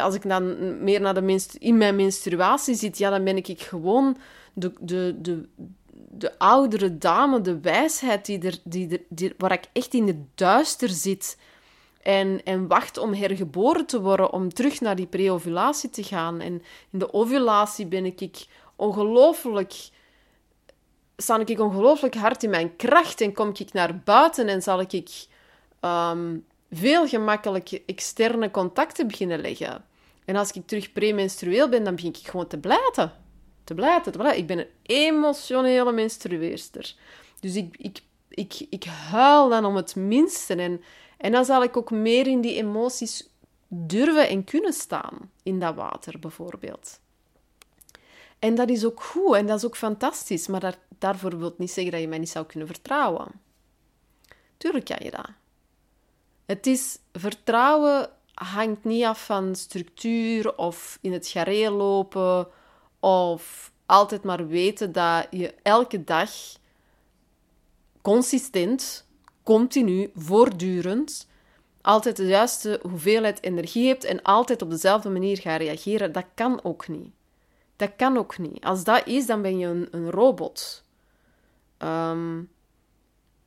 als 0.00 0.14
ik 0.14 0.28
dan 0.28 0.84
meer 0.84 1.00
naar 1.00 1.14
de 1.14 1.40
in 1.58 1.76
mijn 1.76 1.96
menstruatie 1.96 2.74
zit, 2.74 2.98
ja, 2.98 3.10
dan 3.10 3.24
ben 3.24 3.36
ik 3.36 3.60
gewoon 3.60 4.16
de, 4.52 4.72
de, 4.80 5.16
de, 5.18 5.48
de 6.10 6.38
oudere 6.38 6.98
dame, 6.98 7.40
de 7.40 7.60
wijsheid 7.60 8.26
die 8.26 8.42
er, 8.42 8.58
die 9.08 9.34
waar 9.38 9.52
ik 9.52 9.64
echt 9.72 9.94
in 9.94 10.06
het 10.06 10.16
duister 10.34 10.88
zit 10.88 11.36
en, 12.02 12.40
en 12.44 12.66
wacht 12.66 12.98
om 12.98 13.14
hergeboren 13.14 13.86
te 13.86 14.00
worden, 14.00 14.32
om 14.32 14.52
terug 14.52 14.80
naar 14.80 14.96
die 14.96 15.06
pre-ovulatie 15.06 15.90
te 15.90 16.02
gaan. 16.02 16.40
En 16.40 16.62
in 16.90 16.98
de 16.98 17.12
ovulatie 17.12 17.86
ben 17.86 18.04
ik 18.04 18.46
ongelooflijk, 18.76 19.88
sta 21.16 21.38
ik 21.38 21.60
ongelooflijk 21.60 22.14
hard 22.14 22.42
in 22.42 22.50
mijn 22.50 22.76
kracht 22.76 23.20
en 23.20 23.32
kom 23.32 23.50
ik 23.54 23.72
naar 23.72 23.98
buiten 23.98 24.48
en 24.48 24.62
zal 24.62 24.80
ik 24.80 25.26
um, 25.80 26.44
veel 26.70 27.08
gemakkelijk 27.08 27.70
externe 27.86 28.50
contacten 28.50 29.06
beginnen 29.06 29.40
leggen. 29.40 29.84
En 30.24 30.36
als 30.36 30.50
ik 30.50 30.66
terug 30.66 30.92
premenstrueel 30.92 31.68
ben, 31.68 31.84
dan 31.84 31.94
begin 31.94 32.10
ik 32.10 32.26
gewoon 32.26 32.46
te 32.46 32.58
blijten 32.58 33.24
te 33.66 33.74
blijten, 33.74 34.12
te 34.12 34.18
blijten. 34.18 34.40
Ik 34.40 34.46
ben 34.46 34.58
een 34.58 34.68
emotionele 34.82 35.92
menstrueerster. 35.92 36.94
Dus 37.40 37.54
ik, 37.54 37.76
ik, 37.78 38.02
ik, 38.28 38.66
ik 38.70 38.84
huil 38.84 39.48
dan 39.48 39.64
om 39.64 39.76
het 39.76 39.96
minste. 39.96 40.54
En, 40.54 40.82
en 41.16 41.32
dan 41.32 41.44
zal 41.44 41.62
ik 41.62 41.76
ook 41.76 41.90
meer 41.90 42.26
in 42.26 42.40
die 42.40 42.54
emoties 42.54 43.28
durven 43.68 44.28
en 44.28 44.44
kunnen 44.44 44.72
staan. 44.72 45.30
In 45.42 45.58
dat 45.60 45.74
water, 45.74 46.18
bijvoorbeeld. 46.18 47.00
En 48.38 48.54
dat 48.54 48.70
is 48.70 48.84
ook 48.84 49.02
goed 49.02 49.34
en 49.34 49.46
dat 49.46 49.56
is 49.56 49.64
ook 49.64 49.76
fantastisch. 49.76 50.46
Maar 50.46 50.60
dat, 50.60 50.78
daarvoor 50.98 51.38
wil 51.38 51.54
niet 51.58 51.70
zeggen 51.70 51.92
dat 51.92 52.00
je 52.00 52.08
mij 52.08 52.18
niet 52.18 52.28
zou 52.28 52.46
kunnen 52.46 52.68
vertrouwen. 52.68 53.28
Tuurlijk 54.56 54.84
kan 54.84 54.98
je 55.00 55.10
dat. 55.10 55.28
Het 56.46 56.66
is 56.66 56.98
vertrouwen 57.12 58.10
hangt 58.34 58.84
niet 58.84 59.04
af 59.04 59.24
van 59.24 59.54
structuur 59.54 60.56
of 60.56 60.98
in 61.00 61.12
het 61.12 61.28
gareel 61.28 61.72
lopen 61.72 62.48
of 63.00 63.72
altijd 63.86 64.22
maar 64.22 64.46
weten 64.46 64.92
dat 64.92 65.26
je 65.30 65.54
elke 65.62 66.04
dag 66.04 66.30
consistent, 68.02 69.06
continu, 69.42 70.10
voortdurend, 70.14 71.28
altijd 71.80 72.16
de 72.16 72.26
juiste 72.26 72.80
hoeveelheid 72.82 73.42
energie 73.42 73.88
hebt 73.88 74.04
en 74.04 74.22
altijd 74.22 74.62
op 74.62 74.70
dezelfde 74.70 75.10
manier 75.10 75.38
gaat 75.38 75.60
reageren. 75.60 76.12
Dat 76.12 76.24
kan 76.34 76.64
ook 76.64 76.88
niet. 76.88 77.10
Dat 77.76 77.90
kan 77.96 78.16
ook 78.16 78.38
niet. 78.38 78.64
Als 78.64 78.84
dat 78.84 79.06
is, 79.06 79.26
dan 79.26 79.42
ben 79.42 79.58
je 79.58 79.88
een, 79.90 80.10
robot. 80.10 80.84
Um, 81.78 82.50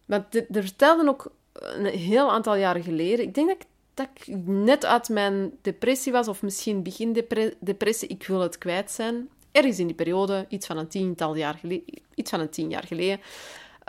maar 0.05 0.27
er 0.31 0.63
vertelden 0.63 1.09
ook 1.09 1.31
een 1.53 1.85
heel 1.85 2.31
aantal 2.31 2.55
jaren 2.55 2.83
geleden, 2.83 3.25
ik 3.25 3.33
denk 3.33 3.47
dat 3.93 4.07
ik, 4.13 4.35
net 4.45 4.85
uit 4.85 5.09
mijn 5.09 5.51
depressie 5.61 6.11
was, 6.11 6.27
of 6.27 6.41
misschien 6.41 6.83
begin 6.83 7.25
depressie, 7.59 8.07
ik 8.07 8.27
wil 8.27 8.39
het 8.39 8.57
kwijt 8.57 8.91
zijn 8.91 9.29
ergens 9.51 9.79
in 9.79 9.87
die 9.87 9.95
periode, 9.95 10.45
iets 10.49 10.65
van 10.67 10.77
een 10.77 10.87
tiental 10.87 11.35
jaar 11.35 11.53
geleden, 11.53 12.03
iets 12.15 12.29
van 12.29 12.39
een 12.39 12.49
tien 12.49 12.69
jaar 12.69 12.83
geleden, 12.87 13.19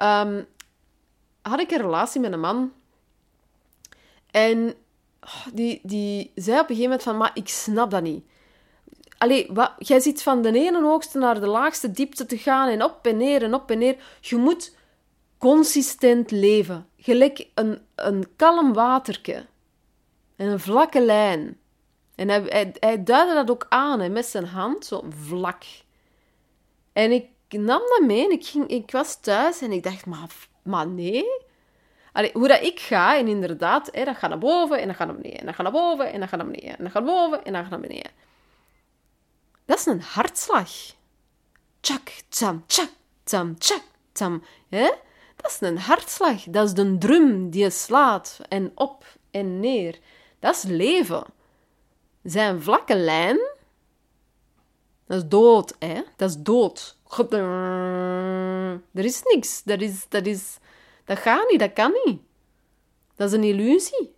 um, 0.02 0.46
had 1.42 1.60
ik 1.60 1.70
een 1.70 1.80
relatie 1.80 2.20
met 2.20 2.32
een 2.32 2.40
man. 2.40 2.72
En 4.30 4.74
oh, 5.20 5.46
die, 5.54 5.80
die 5.82 6.30
zei 6.34 6.60
op 6.60 6.70
een 6.70 6.76
gegeven 6.76 6.82
moment 6.82 7.02
van, 7.02 7.16
maar 7.16 7.30
ik 7.34 7.48
snap 7.48 7.90
dat 7.90 8.02
niet. 8.02 8.24
Allee, 9.18 9.46
wat, 9.52 9.72
jij 9.78 10.00
zit 10.00 10.22
van 10.22 10.42
de 10.42 10.52
ene 10.52 10.82
hoogste 10.82 11.18
naar 11.18 11.40
de 11.40 11.46
laagste 11.46 11.90
diepte 11.90 12.26
te 12.26 12.38
gaan 12.38 12.68
en 12.68 12.84
op 12.84 13.06
en 13.06 13.16
neer 13.16 13.42
en 13.42 13.54
op 13.54 13.70
en 13.70 13.78
neer. 13.78 13.96
Je 14.20 14.36
moet 14.36 14.76
consistent 15.38 16.30
leven. 16.30 16.88
Gelijk 17.10 17.46
een, 17.54 17.86
een 17.94 18.36
kalm 18.36 18.72
waterke. 18.72 19.46
En 20.36 20.46
een 20.46 20.60
vlakke 20.60 21.00
lijn. 21.00 21.58
En 22.14 22.28
hij, 22.28 22.74
hij, 22.78 23.02
duidde 23.02 23.34
dat 23.34 23.50
ook 23.50 23.66
aan 23.68 24.00
hè, 24.00 24.08
met 24.08 24.26
zijn 24.26 24.46
hand, 24.46 24.84
zo 24.84 25.04
vlak. 25.08 25.62
En 26.92 27.12
ik 27.12 27.28
nam 27.48 27.78
dat 27.78 28.02
mee 28.06 28.24
en 28.24 28.30
ik, 28.30 28.46
ging, 28.46 28.66
ik 28.66 28.90
was 28.90 29.20
thuis 29.20 29.60
en 29.60 29.72
ik 29.72 29.82
dacht, 29.82 30.06
maar, 30.06 30.28
maar 30.62 30.86
nee. 30.86 31.24
Hoe 32.32 32.48
dat 32.48 32.62
ik 32.62 32.80
ga, 32.80 33.18
en 33.18 33.28
inderdaad, 33.28 33.88
hè, 33.92 34.04
dat 34.04 34.16
gaat 34.16 34.30
naar 34.30 34.38
boven 34.38 34.80
en 34.80 34.86
dat 34.86 34.96
gaat 34.96 35.06
naar 35.06 35.16
beneden. 35.16 35.40
En 35.40 35.46
dat 35.46 35.54
gaat 35.54 35.72
naar 35.72 35.82
boven 35.82 36.12
en 36.12 36.20
dat 36.20 36.28
gaat 36.28 36.38
naar 36.38 36.50
beneden. 36.50 36.76
En 36.78 36.84
dat 36.84 36.92
gaat 36.92 37.04
naar 37.04 37.14
boven 37.14 37.44
en 37.44 37.52
dat 37.52 37.62
gaat 37.62 37.70
naar 37.70 37.80
beneden. 37.80 38.10
Dat 39.64 39.78
is 39.78 39.86
een 39.86 40.02
hartslag. 40.02 40.70
Tjak, 41.80 42.12
tsam, 42.28 42.64
tjak, 42.66 42.90
tsam, 43.24 43.58
tjak, 43.58 43.82
tsam. 44.12 44.44
Hè? 44.68 44.90
Dat 45.40 45.50
is 45.50 45.60
een 45.60 45.78
hartslag. 45.78 46.42
Dat 46.42 46.66
is 46.66 46.74
de 46.74 46.98
drum 46.98 47.50
die 47.50 47.62
je 47.62 47.70
slaat 47.70 48.40
en 48.48 48.72
op 48.74 49.04
en 49.30 49.60
neer. 49.60 49.98
Dat 50.38 50.56
is 50.56 50.62
leven. 50.62 51.24
Zijn 52.22 52.62
vlakke 52.62 52.96
lijn, 52.96 53.38
dat 55.06 55.22
is 55.22 55.28
dood, 55.28 55.76
hè? 55.78 56.02
Dat 56.16 56.30
is 56.30 56.36
dood. 56.36 56.96
Er 58.92 59.04
is 59.04 59.22
niks. 59.22 59.62
Dat, 59.62 59.80
is, 59.80 60.06
dat, 60.08 60.26
is, 60.26 60.58
dat 61.04 61.18
gaat 61.18 61.50
niet, 61.50 61.60
dat 61.60 61.72
kan 61.72 62.00
niet. 62.04 62.20
Dat 63.16 63.28
is 63.28 63.34
een 63.34 63.44
illusie. 63.44 64.14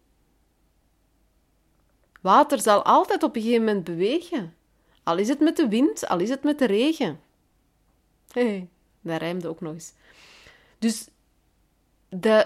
Water 2.20 2.60
zal 2.60 2.82
altijd 2.82 3.22
op 3.22 3.36
een 3.36 3.42
gegeven 3.42 3.64
moment 3.64 3.84
bewegen. 3.84 4.56
Al 5.02 5.18
is 5.18 5.28
het 5.28 5.40
met 5.40 5.56
de 5.56 5.68
wind, 5.68 6.08
al 6.08 6.18
is 6.18 6.28
het 6.28 6.42
met 6.42 6.58
de 6.58 6.64
regen. 6.64 7.20
Hé, 8.32 8.48
hey, 8.48 8.68
dat 9.00 9.20
rijmde 9.20 9.48
ook 9.48 9.60
nog 9.60 9.72
eens. 9.72 9.92
Dus 10.78 11.08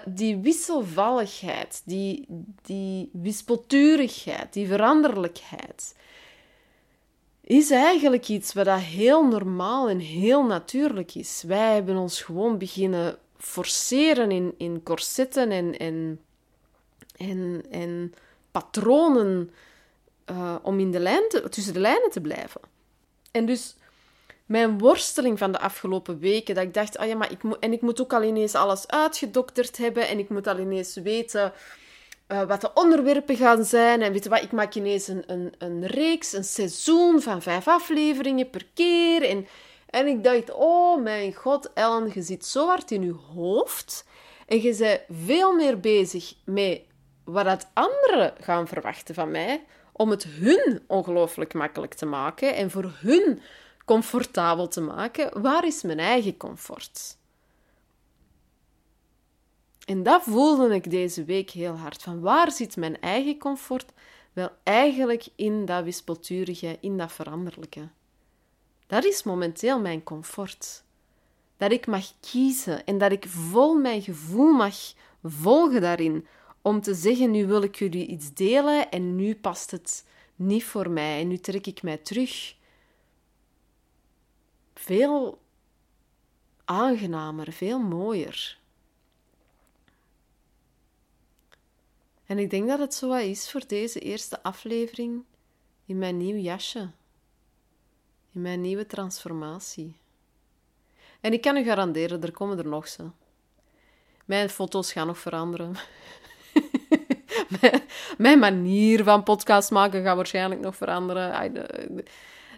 die 0.04 0.37
wisselvalligheid, 0.37 1.82
die, 1.85 2.26
die 2.62 3.11
wispelturigheid, 3.12 4.52
die 4.52 4.66
veranderlijkheid, 4.66 5.94
is 7.40 7.70
eigenlijk 7.70 8.28
iets 8.28 8.52
wat 8.52 8.64
dat 8.64 8.80
heel 8.80 9.26
normaal 9.26 9.88
en 9.88 9.99
heel 9.99 10.44
natuurlijk 10.44 11.14
is. 11.14 11.42
Wij 11.46 11.75
hebben 11.75 11.96
ons 11.96 12.23
gewoon 12.23 12.58
beginnen 12.58 13.18
forceren 13.38 14.30
in, 14.30 14.54
in 14.56 14.82
corsetten 14.82 15.50
en, 15.50 15.78
en, 15.78 16.20
en, 17.16 17.64
en 17.70 18.14
patronen 18.50 19.50
uh, 20.30 20.56
om 20.62 20.78
in 20.78 20.90
de 20.90 21.00
lijn 21.00 21.28
tussen 21.50 21.73
de 21.73 21.80
lijnen 21.80 22.11
te 22.11 22.20
blijven. 22.20 22.61
En 23.30 23.46
dus 23.46 23.76
mijn 24.46 24.78
worsteling 24.78 25.38
van 25.38 25.52
de 25.52 25.58
afgelopen 25.58 26.18
weken, 26.18 26.54
dat 26.54 26.64
ik 26.64 26.74
dacht, 26.74 26.98
ah 26.98 27.08
ja, 27.08 27.14
maar 27.14 27.30
ik 27.30 27.42
moet, 27.42 27.58
en 27.58 27.72
ik 27.72 27.80
moet 27.80 28.00
ook 28.00 28.12
al 28.12 28.22
ineens 28.22 28.54
alles 28.54 28.88
uitgedokterd 28.88 29.76
hebben 29.76 30.08
en 30.08 30.18
ik 30.18 30.28
moet 30.28 30.46
al 30.46 30.58
ineens 30.58 30.94
weten 30.94 31.52
uh, 32.28 32.42
wat 32.42 32.60
de 32.60 32.70
onderwerpen 32.74 33.36
gaan 33.36 33.64
zijn. 33.64 34.02
En 34.02 34.12
weet 34.12 34.24
je 34.24 34.30
wat, 34.30 34.42
ik 34.42 34.52
maak 34.52 34.74
ineens 34.74 35.08
een, 35.08 35.22
een, 35.26 35.54
een 35.58 35.86
reeks, 35.86 36.32
een 36.32 36.44
seizoen 36.44 37.22
van 37.22 37.42
vijf 37.42 37.68
afleveringen 37.68 38.50
per 38.50 38.66
keer. 38.74 39.22
En, 39.22 39.46
en 39.90 40.06
ik 40.06 40.24
dacht, 40.24 40.52
oh 40.52 41.02
mijn 41.02 41.34
god, 41.34 41.72
Ellen, 41.72 42.10
je 42.14 42.22
zit 42.22 42.44
zo 42.44 42.66
hard 42.66 42.90
in 42.90 43.02
je 43.02 43.16
hoofd. 43.34 44.04
En 44.46 44.62
je 44.62 44.76
bent 44.76 45.00
veel 45.26 45.54
meer 45.54 45.80
bezig 45.80 46.34
met 46.44 46.80
wat 47.24 47.68
anderen 47.72 48.34
gaan 48.40 48.68
verwachten 48.68 49.14
van 49.14 49.30
mij, 49.30 49.64
om 49.92 50.10
het 50.10 50.24
hun 50.24 50.82
ongelooflijk 50.86 51.54
makkelijk 51.54 51.94
te 51.94 52.06
maken 52.06 52.54
en 52.54 52.70
voor 52.70 52.92
hun 52.96 53.40
comfortabel 53.86 54.68
te 54.68 54.80
maken. 54.80 55.42
Waar 55.42 55.66
is 55.66 55.82
mijn 55.82 55.98
eigen 55.98 56.36
comfort? 56.36 57.16
En 59.84 60.02
dat 60.02 60.22
voelde 60.22 60.74
ik 60.74 60.90
deze 60.90 61.24
week 61.24 61.50
heel 61.50 61.74
hard. 61.74 62.02
Van 62.02 62.20
waar 62.20 62.52
zit 62.52 62.76
mijn 62.76 63.00
eigen 63.00 63.38
comfort? 63.38 63.92
Wel, 64.32 64.50
eigenlijk 64.62 65.26
in 65.36 65.64
dat 65.64 65.84
wispelturige, 65.84 66.78
in 66.80 66.98
dat 66.98 67.12
veranderlijke. 67.12 67.88
Dat 68.86 69.04
is 69.04 69.22
momenteel 69.22 69.80
mijn 69.80 70.02
comfort. 70.02 70.84
Dat 71.56 71.72
ik 71.72 71.86
mag 71.86 72.12
kiezen 72.20 72.84
en 72.84 72.98
dat 72.98 73.12
ik 73.12 73.24
vol 73.28 73.74
mijn 73.74 74.02
gevoel 74.02 74.52
mag 74.52 74.76
volgen 75.22 75.80
daarin. 75.80 76.26
Om 76.62 76.80
te 76.80 76.94
zeggen, 76.94 77.30
nu 77.30 77.46
wil 77.46 77.62
ik 77.62 77.76
jullie 77.76 78.06
iets 78.06 78.34
delen 78.34 78.90
en 78.90 79.16
nu 79.16 79.34
past 79.34 79.70
het 79.70 80.04
niet 80.36 80.64
voor 80.64 80.90
mij 80.90 81.20
en 81.20 81.28
nu 81.28 81.38
trek 81.38 81.66
ik 81.66 81.82
mij 81.82 81.96
terug. 81.96 82.54
Veel 84.78 85.42
aangenamer, 86.64 87.52
veel 87.52 87.78
mooier. 87.78 88.59
En 92.26 92.38
ik 92.38 92.50
denk 92.50 92.68
dat 92.68 92.78
het 92.78 92.95
zo 92.95 93.12
is 93.12 93.50
voor 93.50 93.66
deze 93.66 94.00
eerste 94.00 94.42
aflevering 94.42 95.25
in 95.85 95.99
mijn 95.99 96.16
nieuw 96.16 96.37
jasje, 96.37 96.90
in 98.33 98.40
mijn 98.42 98.61
nieuwe 98.61 98.87
transformatie. 98.87 99.97
En 101.21 101.33
ik 101.33 101.40
kan 101.40 101.56
u 101.56 101.62
garanderen, 101.62 102.23
er 102.23 102.33
komen 102.33 102.59
er 102.59 102.68
nog 102.68 102.88
zo. 102.88 103.12
Mijn 104.25 104.49
foto's 104.49 104.92
gaan 104.92 105.06
nog 105.06 105.18
veranderen. 105.18 105.75
mijn, 108.18 108.38
manier 108.38 109.04
van 109.04 109.23
podcast 109.23 109.71
maken 109.71 110.02
gaat 110.02 110.16
waarschijnlijk 110.16 110.61
nog 110.61 110.76
veranderen. 110.76 111.54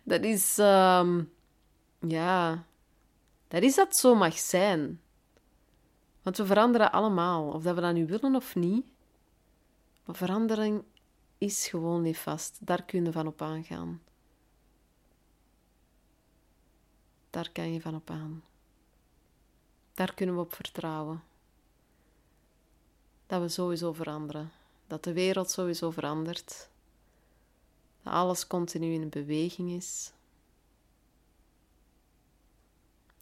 Dat 0.05 0.23
is, 0.25 0.59
ehm, 0.59 1.23
ja, 1.99 2.65
dat 3.49 3.63
is 3.63 3.75
dat 3.75 3.97
zo 3.97 4.15
mag 4.15 4.39
zijn. 4.39 5.01
Want 6.23 6.37
we 6.37 6.47
veranderen 6.47 6.93
allemaal, 6.93 7.53
of 7.53 7.63
dat 7.63 7.75
we 7.75 7.81
dat 7.81 7.95
nu 7.95 8.07
willen 8.07 8.35
of 8.35 8.55
niet. 8.55 8.85
Maar 10.05 10.17
verandering 10.17 10.85
is 11.39 11.69
gewoon 11.69 12.03
niet 12.03 12.19
vast. 12.19 12.67
Daar 12.67 12.85
kun 12.85 13.05
je 13.05 13.13
van 13.13 13.27
op 13.27 13.43
aangaan. 13.43 14.03
Daar 17.31 17.51
kan 17.53 17.73
je 17.73 17.81
van 17.81 17.95
op 17.95 18.11
aan. 18.11 18.45
Daar 19.95 20.15
kunnen 20.15 20.35
we 20.35 20.41
op 20.41 20.55
vertrouwen. 20.55 21.23
Dat 23.27 23.41
we 23.41 23.49
sowieso 23.49 23.93
veranderen. 23.93 24.53
Dat 24.87 25.05
de 25.05 25.13
wereld 25.13 25.51
sowieso 25.51 25.91
verandert. 25.91 26.71
Dat 28.03 28.13
alles 28.13 28.47
continu 28.47 28.93
in 28.93 29.09
beweging 29.09 29.71
is. 29.71 30.13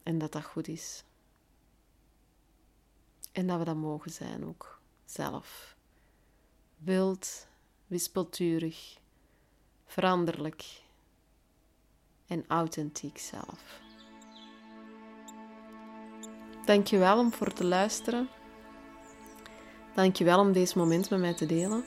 En 0.07 0.19
dat 0.19 0.33
dat 0.33 0.45
goed 0.45 0.69
is. 0.69 1.05
En 3.33 3.47
dat 3.47 3.59
we 3.59 3.65
dat 3.65 3.77
mogen 3.77 4.11
zijn 4.11 4.45
ook 4.45 4.81
zelf 5.05 5.77
wild, 6.77 7.47
wispelturig, 7.87 8.99
veranderlijk 9.87 10.65
en 12.27 12.45
authentiek 12.49 13.19
zelf. 13.19 13.81
Dankjewel 16.65 17.19
om 17.19 17.33
voor 17.33 17.53
te 17.53 17.65
luisteren. 17.65 18.29
Dankjewel 19.95 20.41
om 20.41 20.53
deze 20.53 20.79
moment 20.79 21.11
met 21.11 21.21
mij 21.21 21.35
te 21.35 21.47
delen. 21.47 21.85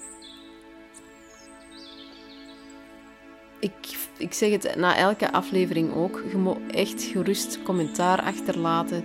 Ik, 3.59 3.97
ik 4.17 4.33
zeg 4.33 4.51
het 4.51 4.75
na 4.75 4.97
elke 4.97 5.31
aflevering 5.31 5.93
ook. 5.95 6.23
Je 6.31 6.37
moet 6.37 6.57
echt 6.71 7.03
gerust 7.03 7.63
commentaar 7.63 8.21
achterlaten. 8.21 9.03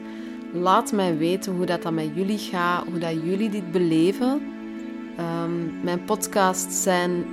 Laat 0.52 0.92
mij 0.92 1.16
weten 1.16 1.56
hoe 1.56 1.66
dat, 1.66 1.92
met 1.92 2.10
jullie 2.14 2.38
gaat, 2.38 2.84
hoe 2.86 2.98
dat 2.98 3.12
jullie 3.12 3.50
dit 3.50 3.72
beleven. 3.72 4.42
Ehm, 5.16 5.82
mijn 5.82 6.04
podcasts 6.04 6.82
zijn 6.82 7.24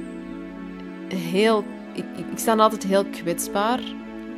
heel. 1.07 1.63
Ik, 1.93 2.05
ik, 2.31 2.37
sta 2.37 2.55
altijd 2.55 2.83
heel 2.83 3.05
kwetsbaar 3.05 3.79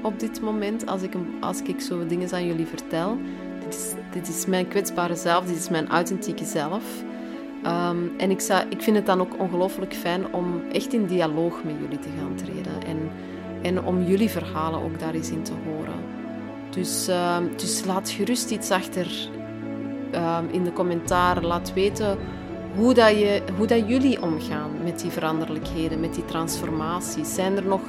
op 0.02 0.20
dit 0.20 0.42
moment 0.42 0.88
als 0.88 1.02
ik, 1.02 1.14
als 1.40 1.62
ik 1.62 1.82
zo 1.82 2.08
dingen 2.08 2.34
aan 2.34 2.46
jullie 2.46 2.66
vertel. 2.66 3.18
Dit 3.64 3.74
is, 3.74 3.94
dit 4.12 4.28
is 4.28 4.46
mijn 4.46 4.68
kwetsbare 4.68 5.16
zelf, 5.16 5.46
dit 5.46 5.58
is 5.58 5.70
mijn 5.70 5.90
authentieke 5.90 6.46
zelf. 6.46 6.84
Ehm, 7.64 7.98
en 8.18 8.32
ik, 8.32 8.42
ik 8.70 8.82
vind 8.82 8.96
het 8.96 9.06
dan 9.06 9.22
ook 9.22 9.40
ongelooflijk 9.40 9.94
fijn 9.94 10.34
om 10.34 10.62
echt 10.72 10.94
in 10.94 11.06
dialoog 11.06 11.64
met 11.64 11.76
jullie 11.82 12.00
te 12.00 12.10
gaan 12.20 12.36
treden. 12.36 12.84
En, 12.86 13.12
en 13.62 13.84
om 13.86 14.04
jullie 14.04 14.30
verhalen 14.30 14.82
ook 14.82 15.00
daar 15.00 15.14
eens 15.14 15.30
in 15.30 15.44
te 15.44 15.54
horen. 15.66 16.00
Dus, 16.70 17.08
ehm, 17.08 17.44
dus 17.56 17.86
laat 17.86 18.10
gerust 18.10 18.52
iets 18.52 18.72
achter 18.72 19.30
in 20.52 20.64
de 20.64 20.74
commentaren. 20.74 21.46
Laat 21.46 21.74
weten 21.74 22.18
hoe, 22.76 22.94
dat 22.94 23.10
je, 23.10 23.42
hoe 23.58 23.68
dat 23.68 23.88
jullie 23.88 24.22
omgaan 24.22 24.72
met 24.84 25.00
die 25.00 25.12
veranderlijkheden, 25.12 26.00
met 26.00 26.14
die 26.14 26.26
transformaties. 26.26 27.34
Zijn 27.34 27.58
er 27.58 27.66
nog 27.66 27.82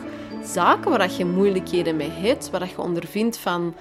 zaken 0.44 0.90
waar 0.90 1.10
je 1.16 1.24
moeilijkheden 1.24 1.96
mee 1.96 2.10
hebt, 2.10 2.50
waar 2.50 2.68
je 2.68 2.80
ondervindt 2.80 3.36
van, 3.36 3.74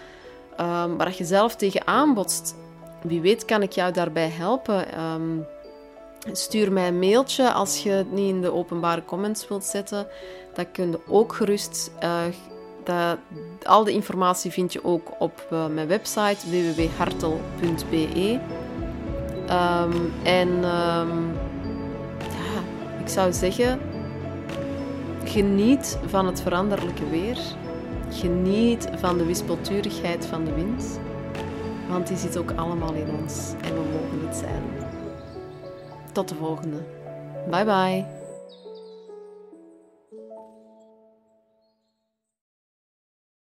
waar 0.98 1.14
je 1.18 1.24
zelf 1.24 1.56
tegen 1.56 1.88
aanbotst? 1.88 2.56
Wie 3.02 3.22
weet 3.22 3.46
kan 3.46 3.62
ik 3.62 3.72
jou 3.72 3.94
daarbij 3.94 4.30
helpen. 4.30 4.94
Ehm, 4.94 5.40
stuur 6.32 6.72
mij 6.72 6.88
een 6.88 7.00
mailtje 7.00 7.52
als 7.52 7.84
je 7.84 7.90
het 7.90 8.12
niet 8.12 8.30
in 8.30 8.42
de 8.42 8.54
openbare 8.54 9.06
comments 9.06 9.48
wilt 9.48 9.64
zetten. 9.64 10.08
Dat 10.54 10.68
kun 10.72 10.92
je 10.92 11.00
ook 11.08 11.34
gerust. 11.34 11.92
Uh, 12.04 12.22
dat, 12.84 13.18
al 13.64 13.84
de 13.84 13.92
informatie 13.92 14.52
vind 14.52 14.74
je 14.74 14.84
ook 14.84 15.12
op 15.20 15.48
uh, 15.54 15.66
mijn 15.68 15.88
website 15.88 16.50
www.hartel.be. 16.50 18.40
Um, 19.50 20.14
en 20.24 20.48
um, 20.50 21.34
ja, 22.20 22.62
ik 23.00 23.08
zou 23.08 23.34
zeggen, 23.34 23.80
geniet 25.24 26.00
van 26.06 26.26
het 26.26 26.42
veranderlijke 26.42 27.10
weer. 27.10 27.38
Geniet 28.10 28.88
van 28.96 29.18
de 29.18 29.26
wispelturigheid 29.26 30.26
van 30.26 30.46
de 30.46 30.54
wind. 30.54 31.00
Want 31.90 32.08
die 32.08 32.18
zit 32.18 32.38
ook 32.38 32.52
allemaal 32.56 32.94
in 32.94 33.10
ons 33.22 33.52
en 33.62 33.74
we 33.74 33.82
mogen 33.92 34.28
het 34.28 34.38
zijn. 34.38 34.83
Tot 36.14 36.30
de 36.30 36.36
volgende. 36.36 36.78
Bye 37.50 37.66
bye. 37.66 38.23